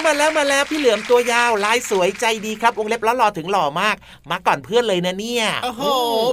[0.00, 3.96] แล้วมาแล้วมาแล้วพี่เหลือมตัวยาวลายสวยใจดีครับวงเล็บล้อหล่อถึงหล่อมาก
[4.30, 5.82] มาก่อนเพื่อนเลยนะเนี่ยโอ้โห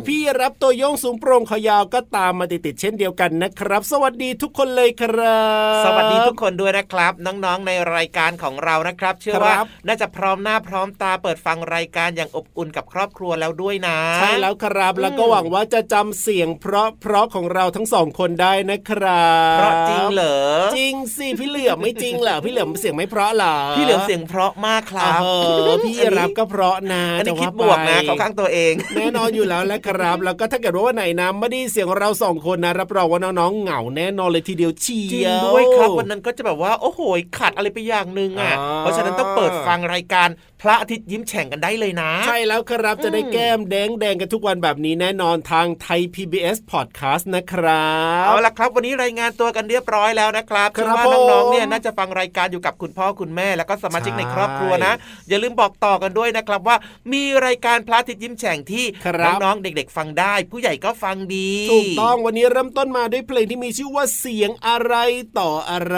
[0.07, 5.41] พี่รับตัวโยงสูงโปร่งขอยาวก็ตามมาติดๆเช่นเดียวกันนะครับ สวัสดีทุกคนเลยครั
[5.81, 20.37] บ สวัสดีทุกคนด้วยนะครับ น้องๆในรายการของเรานะครับ เชื่อว่าครับน่าจะพร้อมหน้าพร้อมตาเปิดฟังรายการอย่างอบอุ่นกับครอบครัวแล้วด้วยนะใช่แล้วครับแล้วก็อืมหวังว่าจะจำเสียงเพราะเพราะๆของเราทั้งสองคนได้นะครับเพราะจริงเหรอ
[20.75, 25.27] จริงสิพี่เหลือมไม่จริงเหรอพี่เหลือมเสียงไม่เพราะเหรอพี่เหลือมเสียงเพราะมากครับเอ
[25.71, 36.99] อพี่รับก็เพราะนะอันนี้จะคิดว่าบวกนะไปเขาข้างตัวเอง แน่นอนอยู่แล้วแหละครับ แล้วก็ถ้าเกิดว่าวันไหนนะไม่ได้ยินเสียงเราสองคนนะรับรองว่าน้องๆเหงาแน่นอนเลยทีเดียวเชีจริยงวด้วยครับวันนั้นก็จะแบบว่าโอ้โห
[37.37, 40.29] ขาดอะไรไปอย่างหนึ่งอะอ่าเพราะฉะนั้นต้องเปิดฟังรายการ
[40.61, 47.91] พระอาทิตย์ยิ้มแฉ่งกันได้เลยนะ ใช่แล้วครับจะได้อืมแก้มแดงแดงกันทุกวันแบบนี้แน่นอนทางไทย PBS Podcast นะครั
[48.23, 54.93] บเอาละครับ วันนี้รายงานตัวกันเรียบร้อยแล้วนะครับครับเชื่อว่าน้องผมๆเนี่ยน่าจะฟังรายการอยู่กับคุณพ่อคุณแม่แล้วก็สมาชิกใช่ในครอบครัวนะ
[55.29, 56.77] อย่าลืมบอกต่อกันด้วยนะครับว่า
[57.13, 64.95] มีรายการพระอาทิตย์ยิ้มแฉ่งที่ครับน้องๆเด็ก ๆ ฟังได้ ผู้ใหญ่ก็ฟังดีถูกต้องวันนี้เริ่มต้นมาด้วยเพลงที่มีชื่อว่าเสียงอะไร
[65.39, 65.95] ต่ออะไร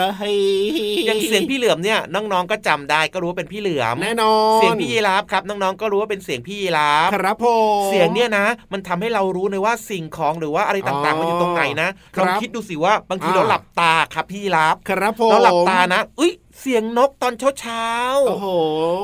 [1.06, 7.46] อย่างเสียงพี่เหลือมเนี่ยน้องๆก็จำได้ก็รู้ว่าเป็นพี่เหลือมแน่นอนเสียงพี่ยีราฟครับน้องๆก็รู้ว่าเป็นเสียงพี่ยีราฟครับผ
[7.80, 18.46] มเสียงเนี่ยนะ มันทำให้เรารู้เลยว่าสิ่งของหรือว่าอะไรต่างๆมันอยู่ตรงไหนนะครับลองคิดดูสิว่าบางทีอ่าเราหลับตาครับพี่ยีราฟครับผมเราหลับตานะอุ้ย เสียงนกตอนเช้าเช้าๆโอ้โห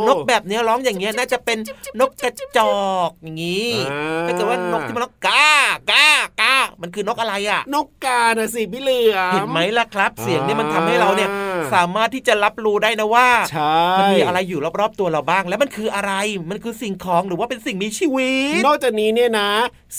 [0.08, 1.58] นกแบบเนี้ยร้องอย่างเงี้ยน่าจะเป็น
[2.00, 5.48] นกกระจอกอย่างงี้อ่าถ้าเกิดว่านกที่มันร้องกา
[5.92, 6.06] กา
[6.40, 16.12] กามันคือนกอะไรอะ นกกาน่ะสิพี่เหลือมเห็นไหมล่ะครับ เสียงเนี่ยมันทำให้เราเนี่ยอ่าสามารถที่จะรับรู้ได้นะว่าใช่มันมีอะไรอยู่รอบๆตัวเราบ้าง แล้วมันคืออะไร
[16.50, 19.50] มันคือสิ่งของหรือว่าเป็นสิ่งมีชีวิต นอกจากนี้เนี่ยนะ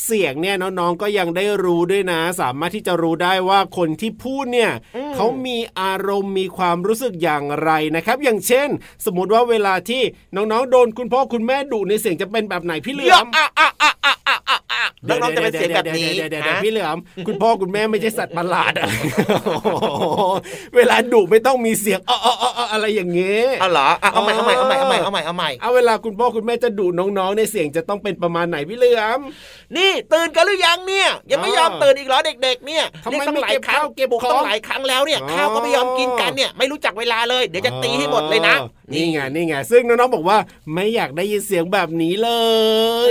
[0.05, 7.13] เสียงเนี่ยน้องๆก็ยังได้รู้ด้วยนะ สามารถที่จะรู้ได้ว่าคนที่พูดเนี่ยอืมเขามีอารมณ์มีความรู้สึก
[7.47, 8.69] อย่างไรนะครับ อย่างเช่น
[9.05, 10.01] สมมติว่าเวลาที่
[10.35, 16.97] น้องๆโดนคุณพ่อคุณแม่ดุในเสียงจะเป็นแบบไหนพี่เหลืเยออะมอะอะอะอะอะอะอะน้องๆจะเป็นเสียงแบบนี้เดี๋ยวๆๆๆๆนะพี่เหลือม
[17.27, 18.87] คุณพ่อคุณแม่ไม่ใช่สัตว์ประหลาดอะ
[20.75, 29.19] เวลาดุไม่ต้องมีเสียงอ้ออ้ออ้ออะไรอย่างเงี้ยเอาเหรออะเอาใหม่เอาใหม่เอาใหม่เอาใหม่เอาใหม่เอาใหม่เอาเวลาคุณพ่อคุณแม่จะดุน้องๆในเสียงจะต้องเป็นประมาณไหนพี่เหลือม
[29.77, 38.55] นี่ตื่นกันหรือยังเนี่ยยังไม่ยอมอ่าตื่นอีกเหรอเด็ก ๆ เนี่ยทำไมเรียกตั้งหลายไม่เก็บครั้งข้าวเก็บปลุกของตั้งหลายครั้งแล้วเนี่ยอ๋อข้าวก็ไม่ยอมกินกันเนี่ยไม่รู้จักเวลาเลยเดี๋ยวจะตีให้หมดเลยนะ
[38.93, 40.37] นี่ไงนี่ไงซึ่งน้องๆบอกว่า
[40.73, 42.29] ไม่อยากได้ยินเสียงแบบนี้เล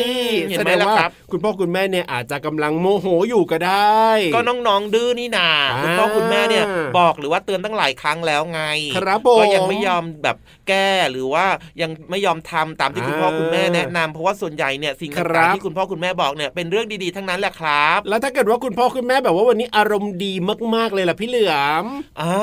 [0.01, 6.65] ยอืมเห็นแสไหมดงล่ะว่าครับคุณพ่อคุณแม่เนี่ยอาจจะกำลังโมโหอยู่ก็ได้ ก็น้องๆดื้อนี่นาอ่าคุณพ่อคุณแม่เนี่ย
[6.99, 8.63] บอกหรือว่าเตือนตั้งหลายครั้งแล้วไง
[8.97, 10.37] ครับผมก็ยังไม่ยอมแบบ
[10.69, 11.47] แก้หรือว่า
[11.83, 20.33] ยังไม่ยอมทำตามที่คุณพ่อคุณแม่แนะนำเพราะว่าส่วนใหญ่เนี่ยสิ่งครัต่างบๆที่คุณพ่อคุณแม่บอกเนี่ยเป็นเรื่องดีๆทั้งนั้นแหละครับ แล้วถ้าเกิดว่าคุณพ่อคุณแม่แบบว่าวันนี้อารมณ์ดี
[20.75, 21.85] มากๆเลยล่ะพี่เหลือม
[22.21, 22.37] อ่า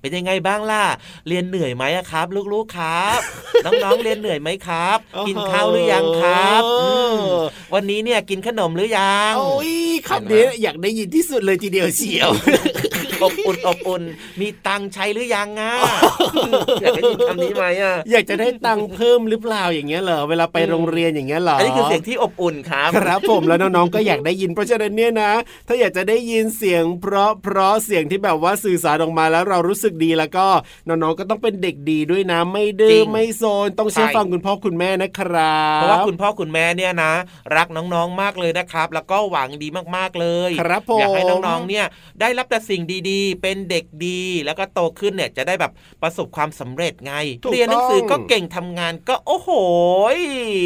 [0.00, 0.84] เป็นยังไงบ้างล่ะ
[1.28, 3.20] เรียนเหนื่อยไหมอะครับลูกๆครับ
[3.64, 4.98] น้องๆเรียนเหนื่อยไหมครับ
[5.28, 7.16] กินข้าวหรือยังครับอืม
[7.74, 9.72] วันนี้เนี่ยกินขนมหรือยังโอ้ย
[10.08, 12.30] คำนี้อยากได้ยินที่สุดเลยทีเดียวเชียว
[13.22, 14.02] อบอุ่นอบอุ่น
[14.40, 15.72] มีตังค์ใช้หรือยังอะ
[16.80, 25.32] อยากได้ยินคำนี้ไหมอะอยากจะได้ตังค์เพิ่มหรือเปล่าอย่างเงี้ยเหรอเวลาไปโรงเรียนอย่างเงี้ยเหรออัอันนี้คือเสียงที่อบอุ่นครับครับผมแล้วน้องๆก็อยากได้ยินเพราะฉะนั้นเนี่ยนะ
[25.68, 30.46] ถ้าอยากจะได้ยินเสียง เพราะเพราะเสียงที่แบบว่าสื่อสารออกมาแล้วเรารู้สึกดีแล้วก็
[30.88, 37.12] น้องๆก็ต้องเป็นเด็กดีด้วยนะไม่ดื้จริองไม่โซนต้องเชื่อใช่ฟังคุณพ่อคุณแม่นะครับเพราะว่าคุณพ่อคุณแม่เนี่ยนะ
[37.56, 41.86] รักน้องๆมากเลยนะครับ แล้วก็หวังดีมากๆเลยครับผมอยากให้น้องๆเนี่ย
[42.20, 45.72] ได้รับแต่สิ่งดีๆ เป็นเด็กดี แล้วก็โตขึ้นเนี่ยจะได้แบบ
[46.02, 49.50] ประสบความสำเร็จไงถูกเรียนหนังสือต้ก็องเก่งทำงานก็โอ้โห
[50.16, 50.18] ย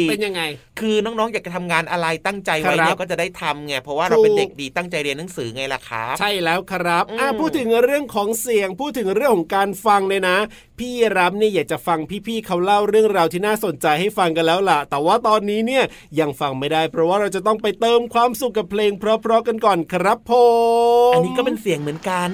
[0.09, 0.41] เป็นยังไง
[0.79, 10.37] คือน้องๆอยากจะทำงานอะไรตั้งใจไว้ครับเนี่ยก็จะได้ทำไงเพราะว่าเราถูกเป็นเด็กดีตั้งใจเรียนหนังสือไงล่ะครับใช่แล้วครับอืมอะพูดถึงเรื่องของเสียงพูดถึงเรื่องของการฟังเลยนะ
[10.79, 15.83] พี่รับเนี่ยอยากจะฟังพี่ๆเขาเล่าเรื่องราวที่น่าสนใจให้ฟังกันแล้วล่ะ แต่ว่าตอนนี้เนี่ย
[16.19, 20.31] ยังฟังไม่ได้ เพราะว่าเราจะต้องไปเติมความสุขกับเพลงเพราะๆกันก่อนครับผ
[21.11, 22.31] มอันนี้ก็เป็นเสียงเหมือนกัน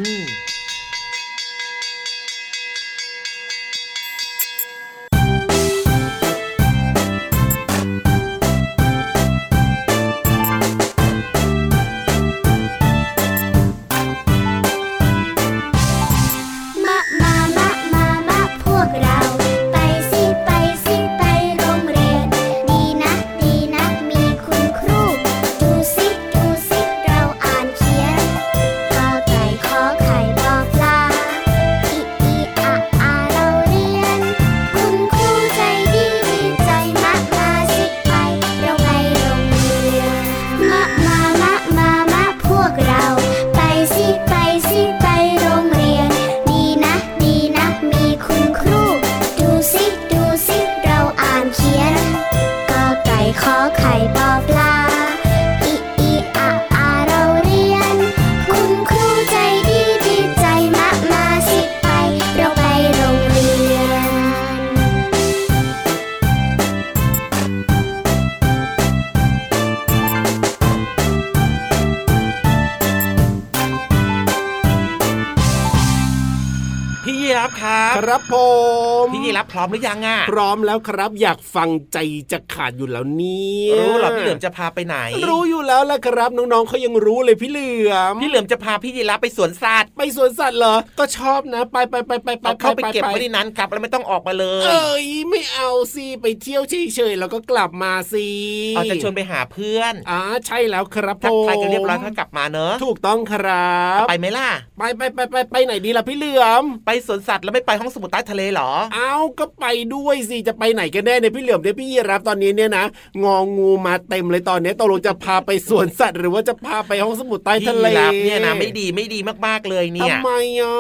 [79.22, 81.98] พี่ยีรับพร้อมหรือยังอะพร้อมแล้วครับ อยากฟังใจ
[82.32, 84.98] จะขาดอยู่แล้วเนี่ยรู้เหรอพี่เหลือมจะพาไปไหน
[85.30, 98.28] รู้อยู่แล้วละครับน้องๆเขายังรู้เลยพี่เหลือมพี่เหลือมจะพาพี่ยีรับไปสวนสัตว์ไปสวนสัตว์เหรอก็ชอบนะ ไปไปไปไปไปเอาเข้าไปเก็บไว้ในนั้นครับแล้วไม่ต้องออกมาเลย เอ้ยไม่เอาสิไปเที่ยวเฉยๆแล้วก็กลับมาสิ
[98.76, 109.66] เอาจะชวนไปหาเพื่อนอ่าใช่แล้วครับผทักมทายกันเรียบร้อยก็กลับมาเนอะถูกต้องครับไปไหมล่ะ ไปไปไปไปไปไหนดีล่ะพี่เหลือม ไปสวนสัตว์แล้วไม่ไปห้องสมุดใต้ทะเลเหรอเอาก็ไป
[109.96, 112.86] ด้วยสิจะไปไหนกันแน่เนี่ยพี่เหลือมเนี่ยพี่ยีรับตอนนี้เนี่ยนะ
[113.24, 120.76] งองูมาเต็มเลยตอนนี้ตกลงจะพาไปสวนสัตว์ หรือว่าจะพาไปห้องสมุดใต้พี่ทะเลรับเนี่ยนะไม่ดีไม่ดีมากๆเลยเนี่ยทำไมอะ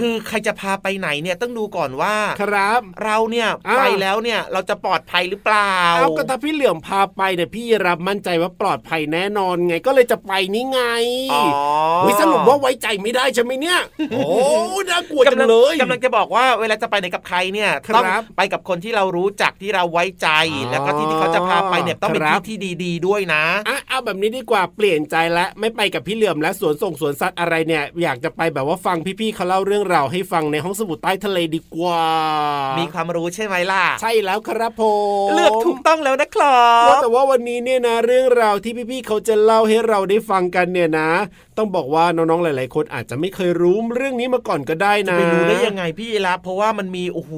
[0.00, 10.80] คือใครจะพาไปไหนเนี่ยต้องดูก่อนว่าครับ เราเนี่ยอ้าวไปแล้วเนี่ยเราจะปลอดภัยหรือเปล่าเอาก็ถ้าพี่เหลือมพาไปเนี่ยพี่ยีรับมั่นใจว่าปลอดภัยแน่นอนไงก็เลยจะไปนี่ไง
[11.32, 11.44] อ๋อ
[12.06, 13.78] วิสรุปว่าไว้ใจไม่ได้ใช่ไหมเนี่ย
[14.10, 14.22] โอ้
[14.90, 18.06] น่ากลัวจังกำลังเลยกำลังจะบอกว่าเวลาจะไปไหนกับใครเนี่ยครับต้อง
[18.36, 32.04] ไปกับคนที่เรารู้จักที่เราไว้ใจอ๋อแล้วก็ที่ที่เขาจะพาไปเนี่ยต้องเป็นครับที่ที่ดีๆด้วยนะอะเอาแบบนี้ดีกว่าเปลี่ยนใจแล้วไม่ไปกับพี่เหลือมและสวนส่งสวนสัตว์อะไรเนี่ย อยากจะไปแบบว่าฟังพี่ๆเขาเล่าเรื่องราวให้ฟังในห้องสมุดใต้ทะเลดีกว่า
[32.78, 34.82] มีความรู้ใช่ไหมล่ะ ใช่แล้วครับผ
[35.26, 36.58] มเลือกถูกต้องแล้วนะครั
[36.88, 41.10] ว่าบแต่ว่าวันนี้เนี่ยนะเรื่องราวที่พี่ๆเขาจะเล่าให้เราได้ฟังกันเนี่ยนะ
[41.58, 47.32] ต้องบอกว่าน้องๆหลาย ๆ คนอาจจะไม่เคยรู้เรื่องนี้มาก่อนก็ได้จะนะไปรู้ได้ยังไงพี่ยีรับเพราะว่ามันมีโอ้โห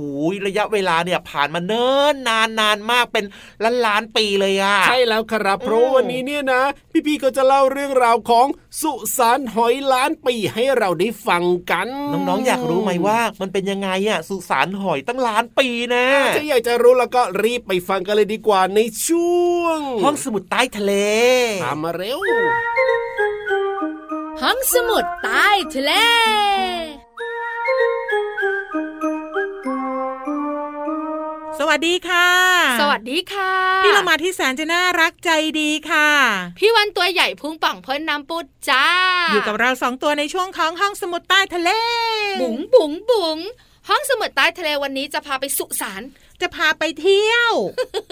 [0.47, 3.25] ระยะเวลาเนี่ยผ่านมาเนิ่นนานนานมากเป็น
[3.65, 6.62] ล้านล้านๆปีเลยอะใช่แล้วครับเพราะอืมว่าวันนี้เนี่ยนะ
[7.07, 8.47] พี่ๆก็จะเล่าเรื่องราวของ
[8.83, 16.05] สุสานหอยล้านปีให้เราได้ฟังกัน น้องๆอยากรู้ไหมว่ามันเป็นยังไงอะสุสานหอยตั้งล้านปีนะ
[16.37, 20.93] ถ้าอยากจะรู้แล้วก็รีบไปฟังกันเลยดีกว่าในช่วง ห้องสมุดใต้ทะเล
[21.65, 22.19] ตามมาเร็ว
[24.44, 25.92] ห้องสมุดใต้ทะเล
[31.59, 32.28] สวัสดีค่ะ
[32.80, 33.52] สวัสดีค่ะ
[33.85, 35.30] พี่เรามาที่แสนจะน่ารักใจ
[35.61, 36.09] ดีค่ะ
[36.59, 38.87] พี่วันตัวใหญ่พุงป่องพ้นน้ำปุดจ้า
[39.32, 41.70] อยู่กับเราสองตัวในช่วงของห้องสมุดใต้ทะเล
[42.40, 43.38] บุ๋งบุ๋งบุ๋ง
[43.89, 46.03] ห้องสมุดใต้ทะเลวันนี้จะพาไปสุสาน
[46.41, 47.53] จะพาไปเที่ยว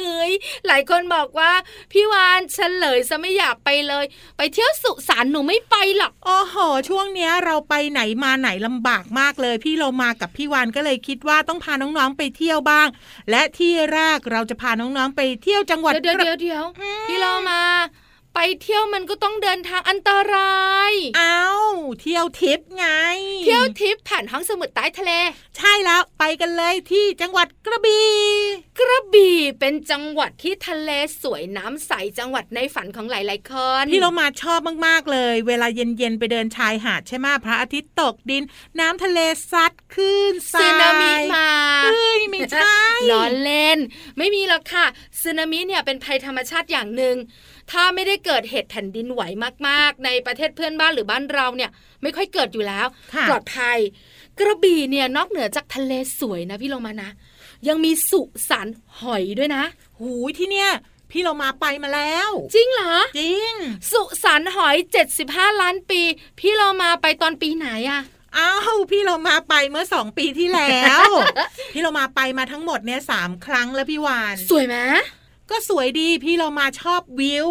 [0.00, 0.32] เฮ้ย
[0.66, 1.52] หลายคนบอกว่า
[1.92, 4.04] พี่วานเฉลยซะไม่อยากไปเลย
[4.36, 6.56] ไปเที่ยวสุสานหนูไม่ไปหรอกโอ้โห
[6.88, 12.88] ช่วงเนี้ยเราไปไหนมาไหนลำบากมากเลย พี่เรามากับพี่วานก็เลยคิดว่าต้องพาน้องๆไปเที่ยวบ้าง
[13.30, 16.64] และที่แรกเราจะพาน้องๆไปเที่ยวจังหวัดเดี๋ยวเดี๋ยวกระเดี๋ยว
[17.08, 17.62] พี่เรามา
[18.40, 21.64] ไปเที่ยวมันก็ต้องเดินทางอันตรายอ้าว
[22.00, 22.86] เที่ยวทิปไง
[23.44, 25.12] เที่ยวทริปผ่านห้องสมุดใต้ทะเล
[25.56, 28.10] ใช่แล้วไปกันเลยที่จังหวัดกระบี่
[28.78, 30.90] กระบี่เป็นจังหวัดที่ทะเล
[31.22, 38.42] สวยน้ำใสจังหวัดในฝันของหลายๆคนพี่เรามาชอบมากๆเลย เวลาเย็นๆไปเดินชายหาดใช่ไหมพระอาทิตย์ตกดิน
[38.80, 39.18] น้ำทะเล
[39.50, 41.50] ซัดขึ้นสึนามิมา
[41.84, 42.78] เฮ้ยไม่ใช่
[43.10, 43.78] ล้อเล่น
[44.18, 44.86] ไม่มีหรอกค่ะ
[45.20, 47.16] สึนามิเนี่ยเป็นภัยธรรมชาติอย่างหนึ่ง
[47.70, 49.22] ถ้าไม่ได้เกิดเหตุแผ่นดินไหว
[49.68, 51.70] มาก ๆ ในประเทศเพื่อนบ้านหรือบ้านเราเนี่ย
[52.02, 53.78] ไม่ค่อยเกิดอยู่แล้วค่ะปลอดภัย
[54.38, 57.10] กระบี่เนี่ยนอกเหนือจากทะเลสวยนะพี่โลมานะ
[57.68, 58.68] ยังมีสุสาน
[59.00, 59.64] หอยด้วยนะ
[60.00, 60.70] หูยที่เนี่ย
[61.10, 63.52] พี่เรามาไปมาแล้ว จริงเหรอ จริง
[63.92, 64.76] สุสานหอย
[65.18, 66.00] 75 ล้านปี
[66.38, 68.02] พี่โลมาไปตอนปีไหนอะ
[68.36, 71.08] อ้าวพี่เรามาไปเมื่อสองปีที่แล้ว
[71.72, 74.76] พี่เรามาไปมาทั้งหมดเนี่ยสามครั้งแล้วพี่วาน สวยไหม
[75.50, 77.48] ก็สวยดีพี่เรามาชอบวิว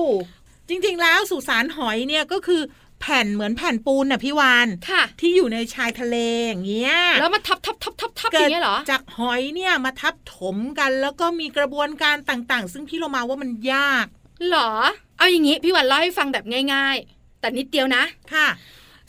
[0.69, 2.61] จริงๆ แล้วสุสานหอยเนี่ยก็คือ
[2.99, 6.15] แผ่นเหมือนแผ่นปูนน่ะพี่วานค่ะ ที่อยู่ในชายทะเล
[6.47, 14.05] อย่างเงี้ยแล้วมาทับทับทับทับทับอเกิดย่างเงี้ยเหรอจากหอยเนี่ยมาทับถมกันแล้วก็มีกระบวนการต่างๆ ซึ่งพี่เรามาว่ามันยาก
[14.49, 14.71] หรอ
[15.17, 18.47] เอาอย่างงี้พี่วันเล่าให้ฟังแบบง่าย ๆ แต่นิดเดียวนะค่ะ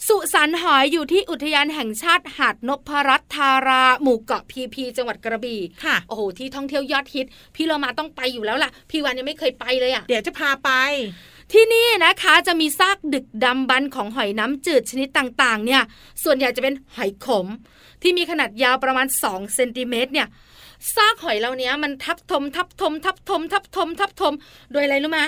[0.07, 10.69] สุสานหอยอยู่ที่อุทยานแห่งชาติหาดนพรัตน์ธารา หมู่เกาะพีพีจังหวัดกระบี่ค่ะ โอ้โห ที่ท่องเที่ยวยอดฮิต พี่เรามาต้องไปอยู่แล้วล่ะ พี่วันยังไม่เคยไปเลยอะ่ะ เดี๋ยวจะพาไป
[11.53, 15.81] ที่นี่นะคะจะมีซากดึกดำบรรพ์ของหอยน้ำจืดชนิดต่างๆ เนี่ย
[16.23, 17.47] ส่วนใหญ่จะเป็นหอยขม
[18.01, 20.27] ที่มีขนาดยาวประมาณ2เซนติเมตรเนี่ย
[20.95, 24.33] ซากหอยเหล่านี้มันทับถมทับถมทับถมทับถมทับถม
[24.71, 25.21] โดยอะไรรู้ไหม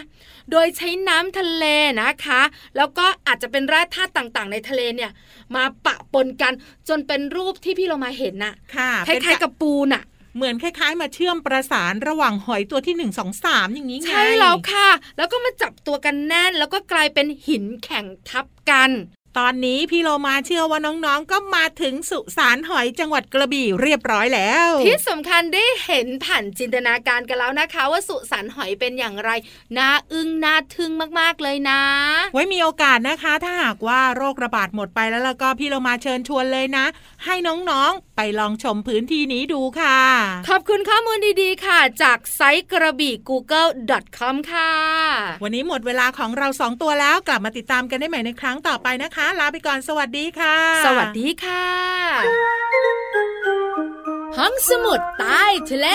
[0.52, 1.66] โดยใช้น้ำทะเล
[2.02, 2.42] นะคะ
[2.78, 5.12] แล้วก็อาจจะเป็นแร่ธาตุต่างๆ ในทะเลเนี่ย
[5.56, 6.54] มาปะปนกัน
[6.90, 10.04] จนเป็นรูปที่พี่เรามาเห็นน่ะค่ะคล้ายๆกับปูน่ะ
[10.36, 18.90] เหมือนคล้ายๆ มาเชื่อมประสานระหว่างหอยตัวที่หนึ่งสองสามอย่างนี้ไง ใช่แล้วค่ะ แล้วก็มาจับตัวกันแน่น แล้วก็กลายเป็นหินแข่งทับกัน
[19.40, 29.32] ตอนนี้พี่โลมาเชื่อว่าน้องๆ ก็มาถึงสุสานหอยจังหวัดกระบี่เรียบร้อยแล้ว ที่สำคัญได้เห็นผ่านจินตนาการกันแล้วนะคะ ว่าสุสานหอยเป็นอย่างไร
[29.78, 31.82] น่าอึ้งน่าทึ่งมากๆเลยนะ
[32.34, 36.86] ไว้มีโอกาสนะคะ ถ้าหากว่าโรคระบาดหมดไปแล้วแล้วก็พี่เรามาเชิญชวนเลยนะ
[37.26, 40.00] ให้น้องๆไปไปลองชมพื้นที่นี้ดูค่ะ
[40.50, 44.74] ขอบคุณข้อมูลดีๆค่ะ จากไซต์กระบี่ google.com ค่ะ
[45.44, 51.66] วันนี้หมดเวลาของเราสองตัวแล้วกลับมาติดตามกันได้ใหม่ในครั้งต่อไปนะคะ ลาไปก่อนสวัสดีค่ะ สวัสดีค่ะ
[54.38, 55.88] ห้องสมุดใต้ทะเล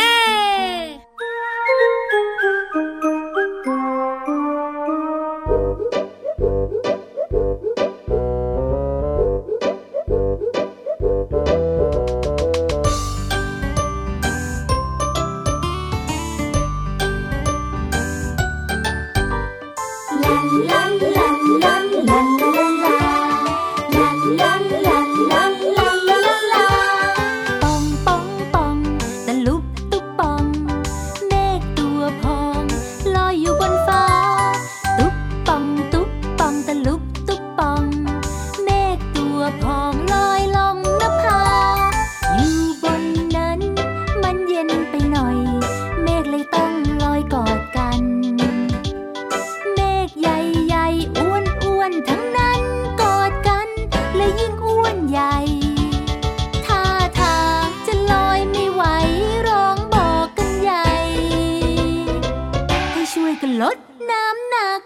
[63.63, 63.79] ลด
[64.11, 64.81] น้ำหนัก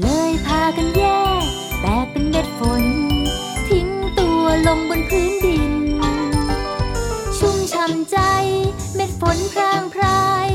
[0.00, 1.02] เลยพากันแย
[1.42, 1.44] ก
[1.80, 2.84] แตกเป็นเม็ดฝน
[3.68, 5.72] ทิ้งตัวลงบนพื้นดิน
[7.38, 8.18] ชุ่มช่ำใจ
[8.94, 10.49] เม็ดฝนพรางพราย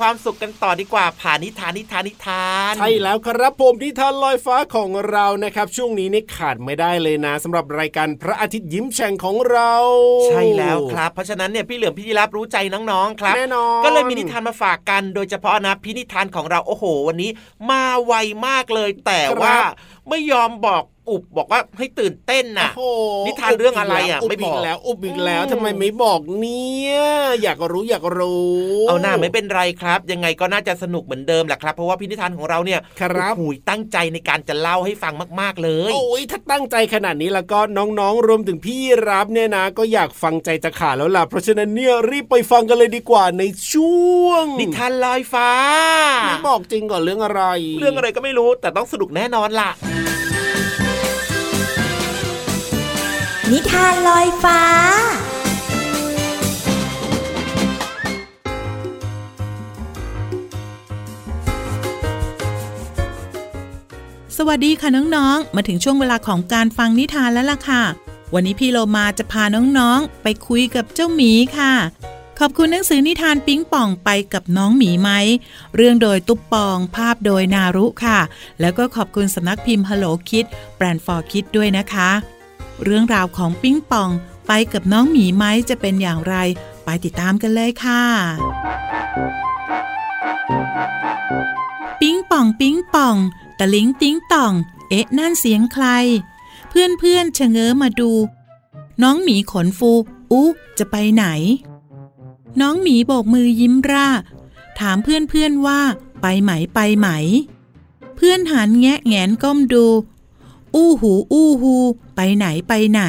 [0.00, 9.72] ความสุขกันต่อดีกว่าผ่านนิทานนิทานนิทานใช่แล้วครับผมนิทานลอยฟ้าของเรานะครับ ช่วงนี้นี่ขาดไม่ได้เลยนะสำหรับรายการพระอาทิตย์ยิ้มแฉ่งของเรา
[10.26, 17.30] ใช่แล้วครับ เพราะฉะนั้นเนี่ยพี่เหลือมพี่ยีรับรู้ใจน้องๆครับแน่นอนก็เลยมีนิทานมาฝากกัน โดยเฉพาะนะพี่นิทานของเราโอ้โห วันนี้
[17.70, 18.14] มาไว
[18.46, 19.56] มากเลยแต่ว่า
[20.08, 22.70] ไม่ยอมบอกอุบบอกว่าให้ตื่นเต้นน่ะ
[23.26, 26.98] นิทานเรื่องอะไรอะไม่บอกแล้วอุบอีกแล้วทำไมไม่บอกเนี่ย
[27.42, 28.54] อยากรู้อยากรู้
[28.88, 45.50] เอาหน้าไม่เป็นไรครับ ยังไงก็น่าจะสนุกเหมือนเดิมแหละครับ เพราะว่าพี่นิทานของเราเนี่ยครับหูยตั้งใจในการจะเล่าให้ฟังมาก ๆเลย โอ้ยถ้าตั้งใจขนาดนี้แล้วก็น้องๆรวมถึงพี่รับเนี่ยนะ ก็อยากฟังใจจะขาดแล้วล่ะเพราะฉะนั้นเนี่ยรีบไปฟังกันเลยดีกว่าในช่วง นิทานลอยฟ้า
[46.26, 47.42] ไม่บอกจริงก่อนเรื่องอะไร
[47.80, 49.70] เรื่องอะไรก็ไม่รู้แต่ต้องสนุกแน่นอนล่ะ
[53.56, 54.60] นิทานลอยฟ้า
[64.36, 67.82] สวัสดีค่ะน้องๆ มาถึงช่วงเวลาของการฟังนิทานแล้วล่ะค่ะ
[68.34, 71.74] วันนี้พี่โลมาจะพาน้องๆ ไปคุยกับเจ้าหมีค่ะ
[72.38, 75.10] ขอบคุณหนังสือนิทานปิ๊งป่องไปกับน้องหมีไหม
[75.76, 78.20] เรื่องโดยตุ๊บปองภาพโดยนารุค่ะ
[78.60, 80.44] แล้วก็ขอบคุณสำนักพิมพ์ฮัลโหลคิด
[80.76, 82.10] แบรนด์ฟอร์คิดด้วยนะคะ
[82.82, 84.10] เรื่องราวของปิ้งปอง
[84.46, 86.34] ไปกับน้องหมีไหมจะเป็นอย่างไร
[86.84, 88.02] ไปติดตามกันเลยค่ะ
[92.00, 93.16] ปิ๊งป่องปิ๊งป่อง
[93.58, 94.52] ตะลิงติ้งต่อง
[94.88, 95.86] เอ๊ะ นั่นเสียงใคร
[96.70, 98.12] เพื่อนเพื่อนชะเง้อมาดู
[99.02, 99.92] น้องหมีขนฟู
[100.32, 101.24] อุ๊จะไปไหน
[102.60, 104.08] น้องหมีโบกมือยิ้มร่า
[104.78, 105.80] ถามเพื่อนเพื่อนว่า
[106.22, 107.08] ไปไหมไปไหม
[108.16, 109.86] เพื่อนหันแงะแงนก้มดู
[110.74, 111.74] อู้หูอู้หู
[112.16, 113.02] ไปไหนไปไหน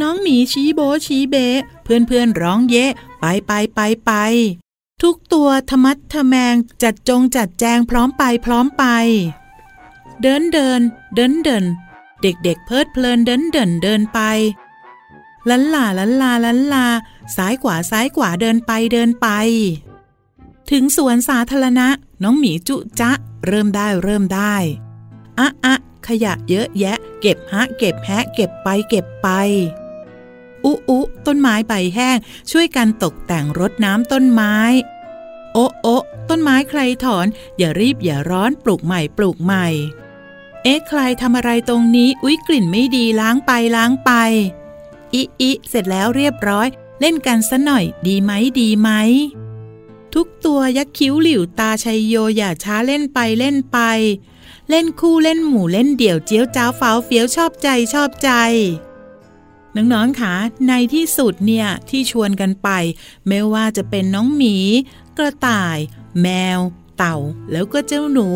[0.00, 4.12] น้องหมีชี้โบชี้เบะเพื่อนเพื่อนร้องเยะ ไปไปไปไป
[5.02, 8.84] ทุกตัวทะมัดทะแมงจัดจงจัดแจงพร้อมไปพร้อมไป
[10.22, 10.80] เดินเดิน
[11.14, 11.64] เดินเดิน
[12.22, 14.20] เด็กๆเพลิดเพลินเดินเดินเดินไป
[15.48, 16.86] ลันลาลันลาลันลา
[17.36, 19.28] ซ้ายขวาซ้ายขวาเดินไปเดินไป
[20.70, 21.88] ถึงสวนสาธารณะ
[22.22, 23.10] น้องหมีจุจ๊ะ
[23.46, 24.54] เริ่มได้เริ่มได้
[25.38, 25.74] อะอะ
[26.08, 29.28] ขยะเยอะแยะ เก็บฮะเก็บแฮะ เก็บไปเก็บไป
[30.64, 32.16] อุอุต้นไม้ใบแห้ง
[32.50, 34.56] ช่วยกันตกแต่งรดน้ำต้นไม้
[35.52, 35.86] โอะโอ
[36.28, 37.26] ต้นไม้ใครถอน
[37.58, 39.66] อย่ารีบอย่าร้อนปลูกใหม่ปลูกใหม่
[40.62, 44.10] เอ๊ะใครทำอะไรตรงนี้ อุ๊ยกลิ่นไม่ดีล้างไปล้างไป
[45.14, 46.66] อิอิเสร็จแล้วเรียบร้อย
[47.00, 48.90] เล่นกันซะหน่อยดีไหมดีไหม
[50.14, 53.78] ทุกตัวยักคิ้วหลิวตาชัยโยอย่าช้าเล่นไปเล่นไป
[54.70, 58.30] เล่นคู่เล่นหมู่เล่นเดี่ยวเจียวจ้าวฟ้าวเฟี้ยวชอบใจชอบใจ
[59.76, 60.34] น้องๆคะ
[60.68, 62.68] ในที่สุดเนี่ยที่ชวนกันไป
[63.28, 64.56] ไม่ว่าจะเป็นน้องหมี
[65.18, 65.76] กระต่าย
[66.22, 66.60] แมว
[66.98, 67.16] เต่า
[67.52, 68.26] แล้วก็เจ้าหนู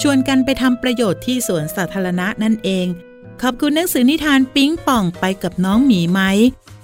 [0.00, 2.86] ชวนกันไปทำประโยชน์ที่สวนสาธารณะนั่นเอง
[3.42, 6.20] ขอบคุณหนังสือนิทานปิ๊งป่องไปกับน้องหมีไหม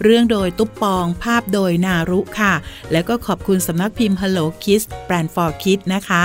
[0.02, 2.54] เรื่องโดยตุ๊ปปองภาพโดยนารุค่ะ
[2.92, 6.24] แล้วก็ขอบคุณสำนักพิมพ์ Hello Kids Brand for Kids นะคะ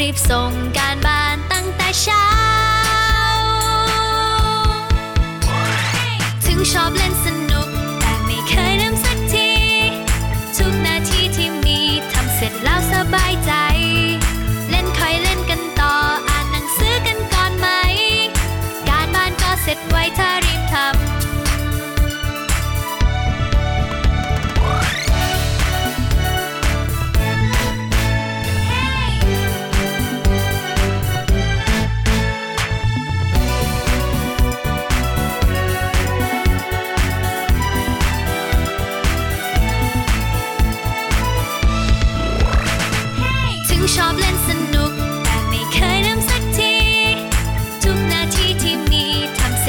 [0.00, 2.26] รีบส่งการบ้านตั้งแต่เช้า
[6.46, 7.26] ถึงชอบเล่นส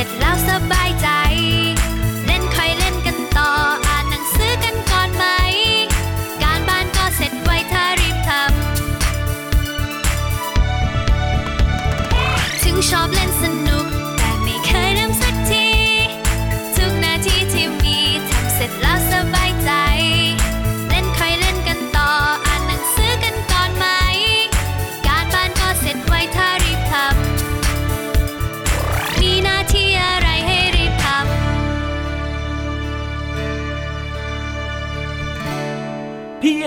[0.01, 0.79] ทำเ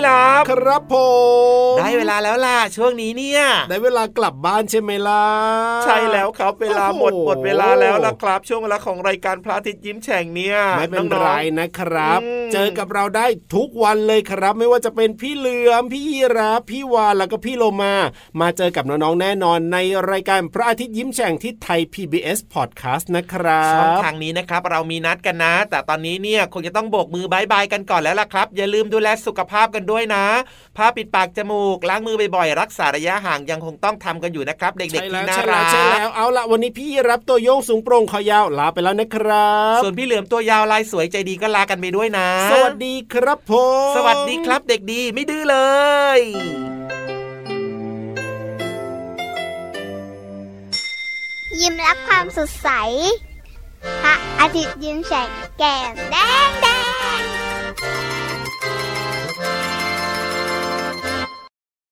[0.05, 0.95] รับ ครับผ
[1.73, 5.25] มได้เวลาแล้วล่ะช่วงนี้เนี่ยได้เวลากลับบ้านใช่ไหมล่ะ
[5.85, 17.93] ใช่แล้วครับเวลาหมดโอ้โหหมดเวลาแล้วล่ะครับ ช่วงเวลาของรายการพระอาทิตย์ยิ้มแฉ่งเนี่ยไม่เป็นองๆไรนะครับอืม เจอกับเราได้ทุกวันเลยครับ ไม่ว่าจะเป็นพี่เหลือมพี่ยีราฟพี่วานแล้วก็พี่โลมา
[18.41, 19.77] มาเจอกับน้องๆแน่นอนใน
[20.11, 30.25] รายการพระอาทิตย์ยิ้มแฉ่งที่ไทย PBS Podcast นะครับช่องทางนี้นะครับ เรามีนัดกันนะ แต่ตอนนี้เนี่ยคงจะต้องโบกมือบายบายกันก่อนแล้วล่ะครับ อย่าลืมดูแลสุขภาพกันด้วยนะ
[30.77, 43.53] ผ้าปิดปากจมูกล้างมือบ่อยๆรักษาระยะห่างยังคงต้องทำกันอยู่นะครับ เด็กใช่ๆแล้ที่วน่าใช่รัแล้วกใช่แล้วเอาละวันนี้พี่ยีรับตัวโยงสูงโปร่งคอยาวลาไปแล้วนะครับ ส่วนพี่เหลือมตัวยาวลายสวยใจดีก็ลากันไปด้วยนะสวัสดีครับผ
[43.89, 45.57] มสวัสดีครับเด็กดีไม่ดื้อเล
[46.17, 46.19] ย
[51.61, 52.69] ยิ้มรับความสดใส
[54.03, 56.15] พระอาทิตย์ยิ้มแฉกแก้มแด
[56.47, 56.67] งแด
[57.19, 57.21] ง